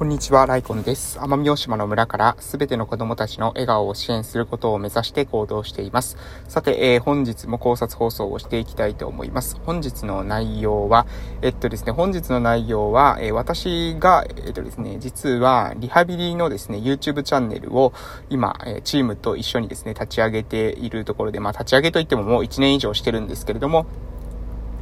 [0.00, 1.18] こんにちは、ライコンです。
[1.18, 6.16] 奄美大島の村からすべての子供たちの笑顔を支援することを目指して行動しています。
[6.48, 9.60] さて、えー、本日も考察放送をしていきたいと思います。
[9.66, 11.06] 本日の内容は、
[11.42, 17.92] えっとですね、本日の内容は、えー、私が、えっとですね、実はリハビリのですね、YouTube チャンネルを
[18.30, 23.84] 今、えー、チームと一緒にですね、立ち上げているところで、まあ、立ち上げといってももう1年以上してるんですけれども、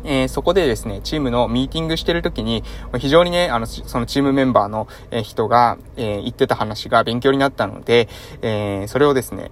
[0.04, 2.62] えー、そこでですね、チームのミーティングしてる時に、
[2.98, 4.88] 非常にね、あの、そのチームメンバーの
[5.22, 8.08] 人が、えー、言ってた話が勉強になったので、
[8.42, 9.50] え、それをですね、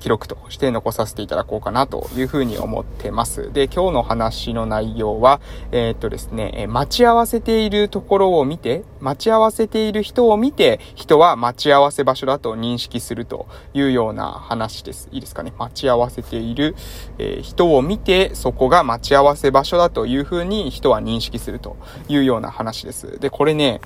[0.00, 3.52] 記録として残させていただこうかなというふうに思ってます。
[3.52, 5.40] で、今日の話の内容は、
[5.70, 15.08] えー、っとですね、待ち合わせているところを見て、待ち合わせている人を見て、人は待ち合わせ場所だと認識するというような話です。
[15.12, 15.52] いいですかね？
[15.56, 16.74] 待ち合わせている、
[17.18, 21.76] えー、人を見て、そこが待ち合わせ場所だというふうに人は認識すると
[22.08, 23.20] いうような話です。
[23.20, 23.80] で、これね、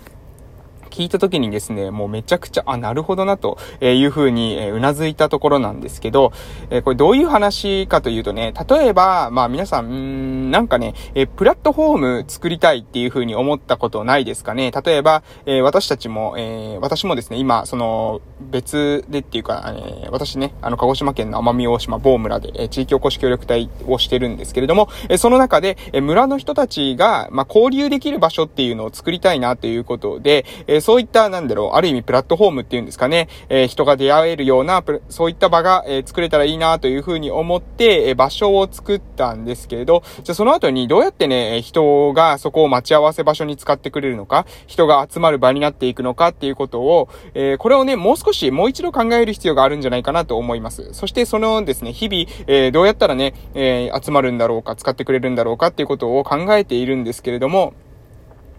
[0.94, 6.32] 聞いた時にですね、もうめちゃくちゃ、あ、なるほどなというふうに、うなずいたところなんですけど、
[6.70, 14.70] えこれどういう話かというとね、例えば、まあ皆さん、んなんかね、えプラットフォーム作りたいっていうふうに思ったことないですかね。
[14.70, 30.44] 例えば、え私たちも、え私もですね、今、その、別でっていうか、え私ね、あの、鹿児島県の奄美大島某村で、え地域おこし協力隊をしてるんですけれども、えその中で、え村の人たちが、まあ、交流できる場所っていうのを作りたいなということで、
[30.84, 50.92] そういった、なんだろう、ある意味プラットフォームっていうんですかね、え、人が出会えるような、そういった場が、え、作れたらいいなというふうに思って、え、場所を作ったんですけれど、じゃあその後にどうやってね、人がそこを待ち合わせ場所に使ってくれるのか、人が集まる場になっていくのかっていうことを、え、これをね、もう少し、もう一度考える必要があるんじゃないかなと思います。
[50.92, 57.72] そしてそのですね、日々、え、どうやったらね、え、集まるんだろうか、使ってくれるんだろうかっていうことを考えているんですけれども、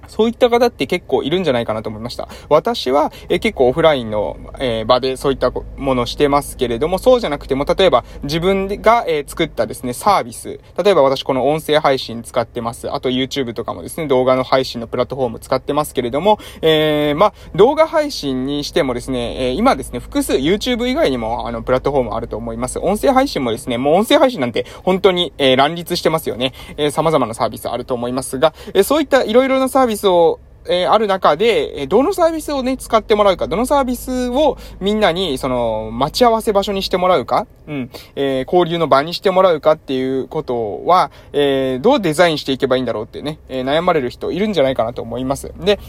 [0.08, 2.28] そういった方って結構いるんじゃないかなと思いました。
[2.50, 10.60] 私は、え結構オフラインの、えー、場でそういったものをしてますけれども、そうじゃなくても、例えば自分が、えー、作ったですね、サービス。
[10.84, 12.92] 例えば私この音声配信使ってます。
[12.92, 22.80] あと YouTube とかもですね、動画の配信のプラットフォーム使ってますけれども、えー、ま動画配信にしてもですね、え今ですね、複数 YouTube 以外にも、あの、プラットフォームあると思います。
[22.80, 26.54] 音声配信もですね、もう音声配信なんて本当に、え乱立してますよね。
[26.78, 45.54] え様々なサービスあると思いますが、えそういった色々なサービスビスをえー、ある中で、えどのサービスをね、使ってもらうか、どのサービスをみんなに、その、待ち合わせ場所にしてもらうか、うん、えー、交流の場にしてもらうかっていうことは、えー、どうデザインしていけばいいんだろうってね、え悩まれる人いるんじゃないかなと思います。
[45.60, 45.80] で、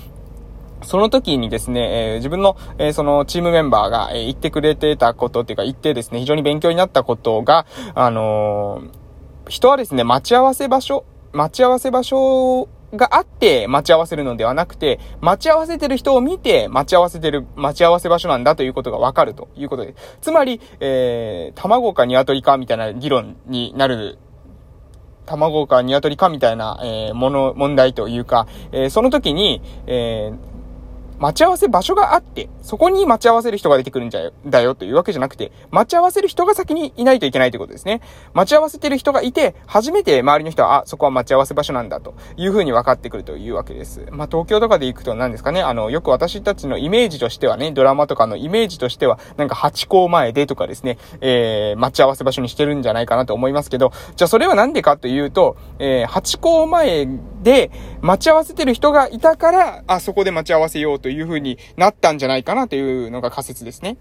[0.82, 8.82] その時にですね、えー、自分の、えー、そのチームメンバーが、えー、言ってくれてたことっていうか、言ってですね、非常に勉強になったことが、あの
[9.48, 20.18] 人はですね、待ち合わせ場所、待ち合わせ場所があって待ち合わせるのではなくて、待ち合わせてる人を見て待ち合わせてる、待ち合わせ場所なんだということがわかるということです。
[20.20, 24.18] つまり、えー、卵か鶏かみたいな議論になる
[25.26, 30.55] 卵か鶏かみたいな、えー、もの、問題というか、えー、その時に、えー、
[31.18, 38.00] 待ち合わせ場所があって、そこに待ち合わせる人が出てくるんじゃ、だよというわけじゃなくて、待ち合わせる人が先にいないといけないということですね。
[38.34, 44.06] 待ち合わせてる人がいて、初めて周りの人は、あ、そこは待ち合わせ場所なんだというふうに分かってくるというわけです。
[44.10, 57.08] まあ、東京とかで行くと何ですかね、あの、よく私たちのイメージとしてはね、ドラマとかのイメージとしては、なんか8校前でとかですね、えー、待ち合わせ場所にしてるんじゃないかなと思いますけど、じゃあそれはなんでかというと、えー、8校前
[57.42, 63.96] で待ち合わせてる人がいたから、あ、そこで待ち合わせようとというふうになったんじゃないかなというのが仮説ですね。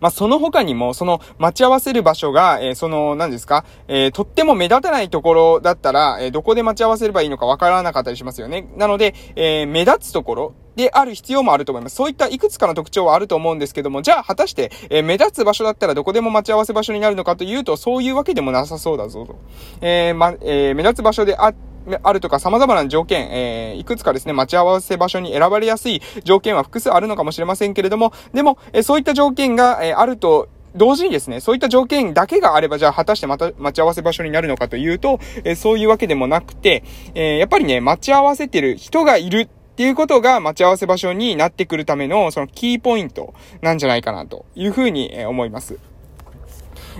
[0.00, 8.68] まあ、その他にも、その待ち合わせる場所が、え、その、何ですか、え、とっても目立たないところだったら、え、どこで待ち合わせればいいのかわからなかったりしますよね。
[8.76, 11.94] なので、え目立つところ、である必要もあると思います。
[11.94, 19.36] そういったいくつかの特徴はあると思うんですけども、じゃあ果たして、え目立つ場所だったらどこでも待ち合わせ場所になるのかというと、そういうわけでもなさそうだぞと。
[19.80, 36.84] えま、え目立つ場所であって、あるとか様々な条件、えー、いくつかですね、待ち合わせ場所に選ばれやすい条件は複数あるのかもしれませんけれども、でも、えー、そういった条件が、えー、あると、同時にですね、そういった条件だけがあれば、じゃあ果たしてまた待ち合わせ場所になるのかというと、えー、そういうわけでもなくて、
[37.14, 45.78] えー、やっぱりね、待ち合わせてる人がいるっていうことが待ち合わせ場所になってくるための、そのキーポイントなんじゃないかなというふうに思います。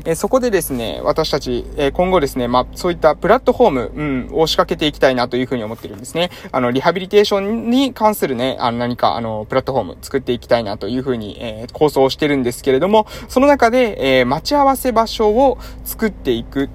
[0.05, 6.31] えそこでですね、私たち、え今後ですね、まあ、そういったプラットフォーム、うん、を仕掛けていきたいなというふうに思ってるんですね。
[6.53, 16.69] あの、リハビリテーションに関するね、あの、何か、あの、プラットフォーム作っていきたいなというふうに、えー、構想をしてるんですけれども、その中で、えー、待ち合わせ場所を作っていく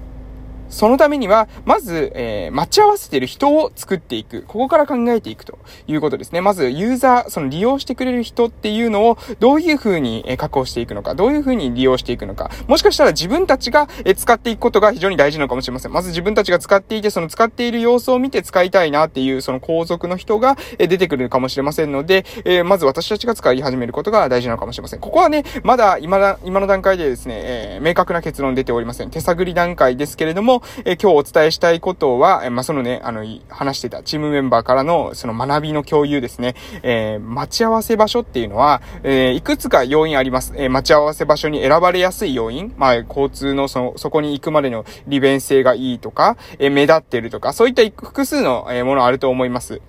[0.72, 4.42] そのためには、まず、えー、待ち合わせてる人を作っていく。
[4.48, 6.40] ここから考えていくということですね。
[6.40, 12.50] まず、ユーザー、その利用してくれる人っていうのを、どういう風に確保していくのか、どういう風に利用していくのか。
[12.66, 13.86] もしかしたら自分たちが
[14.16, 15.92] 使っていくことが非常に大事なのかもしれません。
[15.92, 25.00] まず自分たちが使っていて、その使っている様子を見て使いたいなっていう、その皇族の人が出てくるかもしれませんので、えー、まず私たちが使い始めることが大事なのかもしれません。
[25.00, 29.10] ここはね、まだ今だ、今の段階でですね、えー、明確な結論出ておりません。
[29.10, 36.54] 手探り段階ですけれども、え、今日お伝えしたいことは、えまあ、そのね、あの、話してたチームメンバーからの、その学びの共有ですね。
[36.82, 40.52] え待ち合わせ場所っていうのは、えいくつか要因あります。
[40.56, 49.80] え待ち合わせ場所に選ばれやすい要因、まあ、交通のその、そこに行くまでの利便性がいいとか、え目立ってるとか、そういった複数のえものあると思います。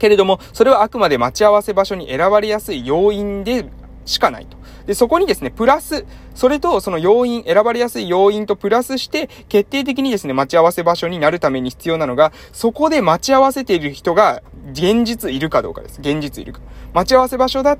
[0.00, 3.66] けれども、それはあくまで待ち合わせ場所に選ばれやすい要因で
[4.06, 4.56] しかないと。
[4.90, 6.04] で、そこにですね、プラス、
[6.34, 14.42] それとその要因、選ばれやすい要因とプラスして、決定的にですね、待ち合わせ場所になるために必要なのが、そこで待ち合わせている人が
[14.72, 16.00] 現実いるかどうかです。
[16.00, 16.60] 現実いるか。
[16.92, 17.78] 待ち合わせ場所だっ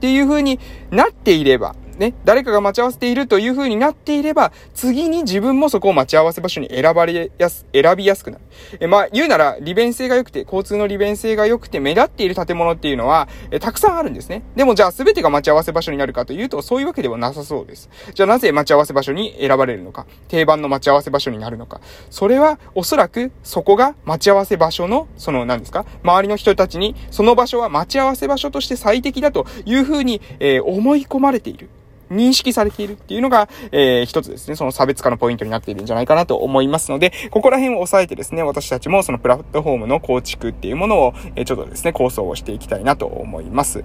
[0.00, 0.60] ていう風に
[0.92, 8.44] なっていれば、ね、誰かが待ち合わせているという風になっていれば、次に自分もそこを待ち合わせ場所に選ばれやす、選びやすくなる。
[8.80, 14.42] え、まあ、言うなら、利便性が良くて、交通の利便性が良くて、目立っている建物っていうのは、え、たくさんあるんですね。
[14.56, 17.88] でも、じゃあ、すべてが待ち合わせ場所になるかというと、そういうわけではなさそうです。
[18.14, 21.80] じゃあ、なぜ待ち合わせ場所に選ばれるのか、定番の待ち合わせ場所になるのか？
[22.10, 31.68] それは、おそらく、そこが待ち合わせ場所の、その、何ですか、周りの人たちに、その場所は待ち合わせ場所として最適だという風に、えー、思い込まれている。
[32.12, 43.84] 認識されているっていうのが、えー、一つですね、その差別化のポイントになっているんじゃないかなと思いますので、ここら辺を押さえてですね、私たちもそのプラットフォームの構築っていうものを、え、ちょっとですね、構想をしていきたいなと思います。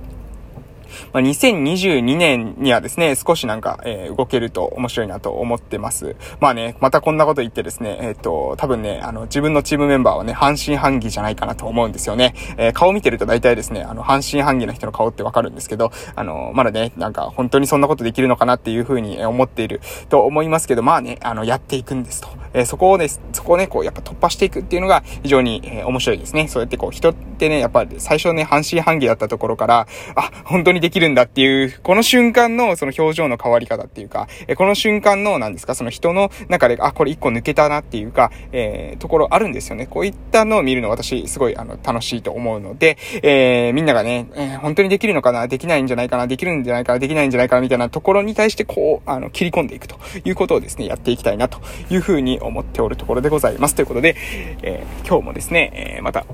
[1.13, 6.15] まあ、2022年にはですね、少しなんか、えー、動けると面白いなと思ってます。
[6.39, 12.33] まあね、またこんなこと言ってですね、えっ、ー、と、多分ね、あの、自分のチームメンバーはね、半信半疑じゃないかなと思うんですよね。
[12.57, 22.29] えー、顔見てると大体ですね、あの、半信半疑な人の顔ってわかるんですけど、あの、まだね、なんか本当にそんなことできるのかなっていうふうに思っていると思いますけど、まあね、あの、やっていくんですと。
[22.53, 26.47] えそこをね、そこをね、こう、やっぱ突破していくっていうのが非常に、え面白いですね。
[26.47, 39.87] そうやってこう、人ってね、やっぱ最初ね、半信半疑だったところから、あ、本当にできるんだっていう、この瞬間のその表情の変わり方っていうか、えこの瞬間の、なんですか、その人の中で、あ、これ一個抜けたなっていうか、えー、ところあるんですよね。
[39.87, 53.75] こういったのを見るの私、すごい、あの、楽しいと思うので、えー、みんながね、えー、本当にできるのかな、できないんじゃないかな、できるんじゃないかな、できないんじゃないかな、みたいなところに対して、こう、あの、切り込んでいくということをですね、やっていきたいなというふうに思っておるところでございます。
[53.75, 54.15] ということで、
[54.61, 56.25] えー、今日もですね、えー、また、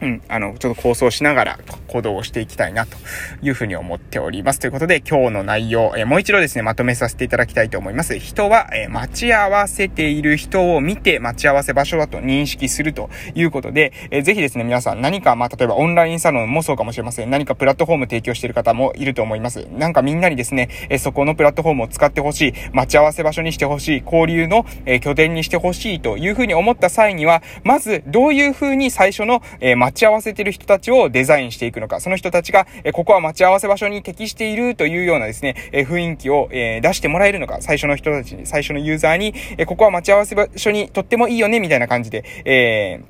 [0.00, 1.58] うん、あの、ちょっと構想しながら
[1.88, 2.96] 行動をしていきたいなと
[3.42, 4.60] いうふうに思っております。
[4.60, 8.18] ということで、今日の内容、えー、もう一度ですね、まとめさせていただきたいと思います。
[8.18, 17.30] 人は、えー、待ち合わせている人を見て待ち合わせ場所だと認識するということで、えー、ぜひですね、皆さん何か、まあ、例えばオンラインサロンもそうかもしれません。
[17.30, 19.66] 何かプラットフォーム提供している方もいると思います。
[19.76, 43.00] なんかみんなにですね、えそこのプラットフォームを使ってほしい、待ち合わせ場所にしてほしい、交流の、え拠点にしてほしいというふうに思った際には、まず、どういうふうに最初の、え待ち合わせてる人たちをデザインしていくのか、その人たちが、えここは待ち合わせ場所に適しているというようなですね、え雰囲気を、え出してもらえるのか、最初の人たちに、最初のユーザーに、えここは待ち合わせ場所にとってもいいよね、みたいな感じで、え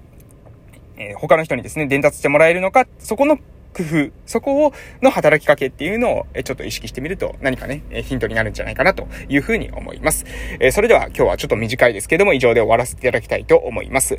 [0.98, 3.40] ー、え他の人にですね、伝達してもらえるのか、そこの
[3.78, 4.72] 工夫、そこを、
[5.02, 10.24] の働きかけっていうのを、えちょっと意識してみると何かね、えヒントになるんじゃないかなというふうに思います。
[10.58, 14.18] えそれでは今日はちょっと短いですけども、以上で終わらせていただきたいと思います。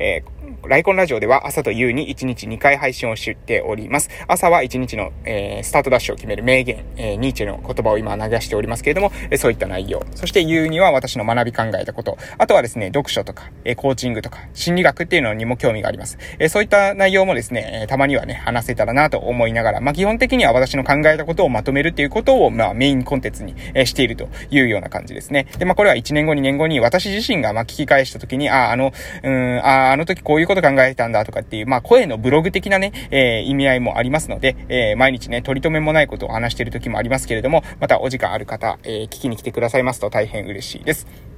[0.00, 4.10] えーライコンラジオでは朝と夕に1日2回配信をしております。
[4.26, 10.04] 朝は1日の、えー、スタートダッシュを決める名言、えー、ニーチェの言葉を今投げしておりますけれども、えー、そういった内容。
[10.14, 12.18] そして夕には私の学び考えたこと。
[12.38, 16.18] あとはですね、読書とか、えー、コーチングとか、心理学っていうのにも興味があります。
[16.38, 25.46] えー、そういった内容もですね、えー、たまにはね、話せたらなと思いながら、まあ、基本的には私の考えたことをまとめるっていうことを、まあ、メインコンテンツに、え、しているというような感じですね。
[25.58, 41.35] で、まあ、これは1年後、2年後に私自身が、ま、聞き返した時に、あ、あの、うん、あ、あの時こういうこと考えたんだとか、かっていう、まあ、声のブログ的なね、えー、意味合いもありますので、えー、毎日ね、取り留めもないことを話している時もありますけれども、またお時間ある方、えー、聞きに来てくださいますと大変嬉しいです。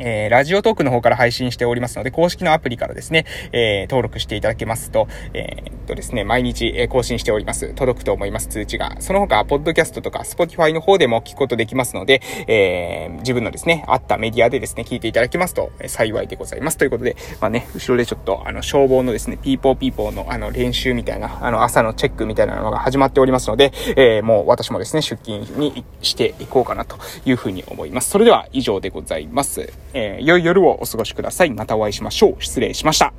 [0.00, 7.74] えー、ラジオトークの方から配信しておりますので、公式のアプリからですね、えー、登録していただけますと、えー、っとですね、毎日、え更新しております。
[7.74, 8.96] 届くと思います、通知が。
[9.00, 16.78] その他、ポッドキャストとか、スポティファイの方でも聞くことできますので、え、自分のですね、あったメディアでですね、聞いていただけますと、え幸いでございます。
[16.78, 28.10] ということで、まあね、後ろでちょっと、あの、消防のですね、ピーポーピーポーの、あの、練習みたいな、あの、朝のチェックみたいなのが始まっておりますので、え、もう私もですね、出勤にしていこうかなというふうに思います。
[28.10, 29.72] それでは、以上でございます。
[29.92, 31.50] えー、良い夜をお過ごしください。
[31.50, 32.36] またお会いしましょう。
[32.38, 33.12] 失礼しました。